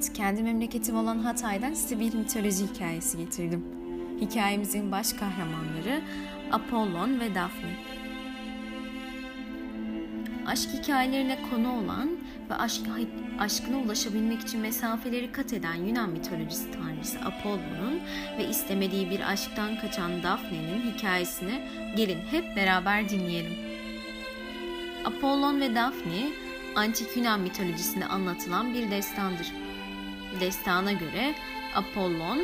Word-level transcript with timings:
Evet, 0.00 0.12
kendi 0.12 0.42
memleketim 0.42 0.96
olan 0.96 1.18
Hatay'dan 1.18 1.74
size 1.74 2.00
bir 2.00 2.14
mitoloji 2.14 2.66
hikayesi 2.66 3.18
getirdim. 3.18 3.64
Hikayemizin 4.20 4.92
baş 4.92 5.12
kahramanları 5.12 6.02
Apollon 6.52 7.20
ve 7.20 7.34
Daphne. 7.34 7.76
Aşk 10.46 10.68
hikayelerine 10.70 11.38
konu 11.50 11.72
olan 11.72 12.10
ve 12.50 12.54
aşk, 12.54 12.82
aşkına 13.38 13.78
ulaşabilmek 13.78 14.40
için 14.40 14.60
mesafeleri 14.60 15.32
kat 15.32 15.52
eden 15.52 15.74
Yunan 15.74 16.10
mitolojisi 16.10 16.70
tanrısı 16.70 17.18
Apollon'un 17.18 18.00
ve 18.38 18.48
istemediği 18.48 19.10
bir 19.10 19.32
aşktan 19.32 19.78
kaçan 19.80 20.22
Daphne'nin 20.22 20.92
hikayesini 20.92 21.62
gelin 21.96 22.20
hep 22.30 22.56
beraber 22.56 23.08
dinleyelim. 23.08 23.54
Apollon 25.04 25.60
ve 25.60 25.74
Daphne 25.74 26.30
antik 26.76 27.16
Yunan 27.16 27.40
mitolojisinde 27.40 28.06
anlatılan 28.06 28.74
bir 28.74 28.90
destandır. 28.90 29.52
Destana 30.40 30.92
göre 30.92 31.34
Apollon, 31.74 32.40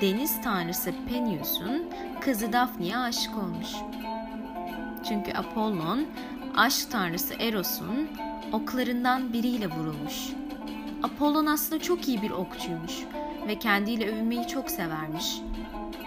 deniz 0.00 0.42
tanrısı 0.42 0.92
Peneus'un 1.08 1.86
kızı 2.20 2.52
Daphne'ye 2.52 2.96
aşık 2.96 3.36
olmuş. 3.36 3.68
Çünkü 5.08 5.32
Apollon, 5.32 6.06
aşk 6.56 6.90
tanrısı 6.90 7.34
Eros'un 7.34 8.08
oklarından 8.52 9.32
biriyle 9.32 9.66
vurulmuş. 9.66 10.14
Apollon 11.02 11.46
aslında 11.46 11.82
çok 11.82 12.08
iyi 12.08 12.22
bir 12.22 12.30
okçuymuş 12.30 12.92
ve 13.48 13.58
kendiyle 13.58 14.12
övünmeyi 14.12 14.48
çok 14.48 14.70
severmiş. 14.70 15.40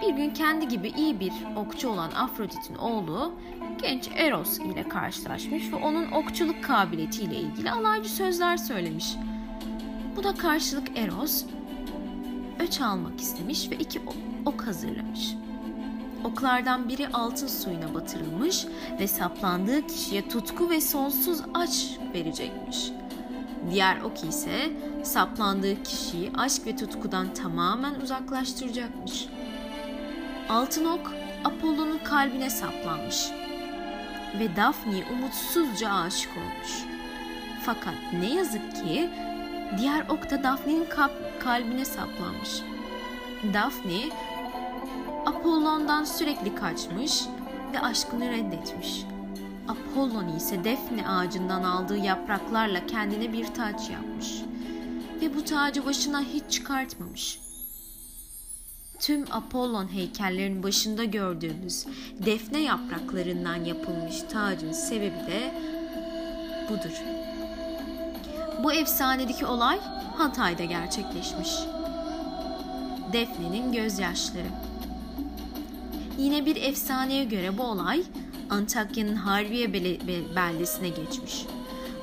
Bir 0.02 0.14
gün 0.14 0.30
kendi 0.30 0.68
gibi 0.68 0.88
iyi 0.88 1.20
bir 1.20 1.32
okçu 1.56 1.88
olan 1.88 2.10
Afrodit'in 2.10 2.74
oğlu 2.74 3.34
genç 3.82 4.08
Eros 4.16 4.58
ile 4.58 4.88
karşılaşmış 4.88 5.72
ve 5.72 5.76
onun 5.76 6.10
okçuluk 6.12 6.64
kabiliyetiyle 6.64 7.36
ilgili 7.36 7.70
alaycı 7.70 8.08
sözler 8.08 8.56
söylemiş. 8.56 9.16
Bu 10.16 10.24
da 10.24 10.34
karşılık 10.34 10.98
Eros 10.98 11.44
öç 12.58 12.80
almak 12.80 13.20
istemiş 13.20 13.70
ve 13.70 13.76
iki 13.76 14.02
ok 14.46 14.66
hazırlamış. 14.66 15.34
Oklardan 16.24 16.88
biri 16.88 17.08
altın 17.08 17.46
suyuna 17.46 17.94
batırılmış 17.94 18.66
ve 19.00 19.06
saplandığı 19.06 19.86
kişiye 19.86 20.28
tutku 20.28 20.70
ve 20.70 20.80
sonsuz 20.80 21.40
aç 21.54 21.98
verecekmiş. 22.14 22.90
Diğer 23.70 24.00
ok 24.00 24.24
ise 24.24 24.72
saplandığı 25.02 25.82
kişiyi 25.82 26.30
aşk 26.38 26.66
ve 26.66 26.76
tutkudan 26.76 27.34
tamamen 27.34 27.94
uzaklaştıracakmış. 27.94 29.26
Altın 30.48 30.84
ok 30.84 31.12
Apollo'nun 31.44 31.98
kalbine 32.04 32.50
saplanmış 32.50 33.30
ve 34.38 34.56
Daphne 34.56 35.04
umutsuzca 35.12 35.92
aşık 35.92 36.30
olmuş. 36.36 36.84
Fakat 37.62 37.94
ne 38.12 38.34
yazık 38.34 38.76
ki 38.76 39.10
diğer 39.78 40.08
ok 40.08 40.30
da 40.30 40.42
Daphne'nin 40.42 40.86
kalbine 41.40 41.84
saplanmış. 41.84 42.62
Daphne 43.54 44.00
Apollon'dan 45.26 46.04
sürekli 46.04 46.54
kaçmış 46.54 47.22
ve 47.72 47.80
aşkını 47.80 48.30
reddetmiş. 48.30 49.04
Apollon 49.68 50.28
ise 50.28 50.64
Defne 50.64 51.08
ağacından 51.08 51.62
aldığı 51.62 51.96
yapraklarla 51.96 52.86
kendine 52.86 53.32
bir 53.32 53.46
taç 53.46 53.90
yapmış 53.90 54.42
ve 55.20 55.34
bu 55.34 55.44
tacı 55.44 55.86
başına 55.86 56.20
hiç 56.20 56.42
çıkartmamış. 56.50 57.38
Tüm 58.98 59.24
Apollon 59.30 59.92
heykellerinin 59.92 60.62
başında 60.62 61.04
gördüğümüz 61.04 61.86
defne 62.26 62.60
yapraklarından 62.60 63.64
yapılmış 63.64 64.22
tacın 64.22 64.72
sebebi 64.72 65.26
de 65.26 65.54
budur. 66.68 67.02
Bu 68.62 68.72
efsanedeki 68.72 69.46
olay 69.46 69.78
Hatay'da 70.16 70.64
gerçekleşmiş. 70.64 71.50
Defne'nin 73.12 73.72
gözyaşları. 73.72 74.46
Yine 76.18 76.46
bir 76.46 76.56
efsaneye 76.56 77.24
göre 77.24 77.58
bu 77.58 77.62
olay 77.62 78.02
Antakya'nın 78.50 79.14
Harbiye 79.14 79.72
beldesine 80.36 80.88
geçmiş. 80.88 81.46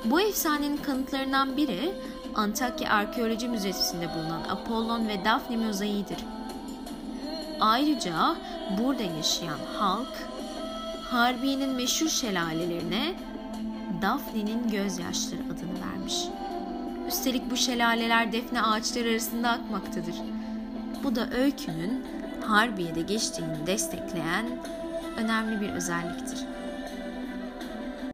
Bu 0.04 0.20
efsanenin 0.20 0.76
kanıtlarından 0.76 1.56
biri 1.56 1.92
Antakya 2.34 2.90
Arkeoloji 2.90 3.48
Müzesi'nde 3.48 4.08
bulunan 4.14 4.42
Apollon 4.48 5.08
ve 5.08 5.24
Daphne 5.24 5.56
mozaiğidir. 5.56 6.18
Ayrıca 7.60 8.36
burada 8.78 9.02
yaşayan 9.02 9.58
halk 9.78 10.30
Harbiye'nin 11.10 11.70
meşhur 11.70 12.08
şelalelerine 12.08 13.14
Daphne'nin 14.02 14.70
gözyaşları 14.70 15.40
adını 15.40 15.90
vermiş. 15.90 16.14
Üstelik 17.10 17.50
bu 17.50 17.56
şelaleler 17.56 18.32
defne 18.32 18.62
ağaçları 18.62 19.08
arasında 19.08 19.50
akmaktadır. 19.50 20.14
Bu 21.04 21.16
da 21.16 21.30
öykünün 21.30 22.04
Harbiye'de 22.44 23.02
geçtiğini 23.02 23.66
destekleyen 23.66 24.46
önemli 25.16 25.60
bir 25.60 25.68
özelliktir. 25.68 26.38